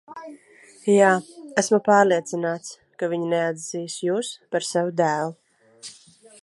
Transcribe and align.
Jā, 0.93 1.09
esmu 1.63 1.79
pārliecināts, 1.89 2.73
ka 3.03 3.11
viņi 3.13 3.31
neatzīs 3.35 4.01
jūs 4.09 4.35
par 4.57 4.69
savu 4.71 4.97
dēlu. 5.03 5.37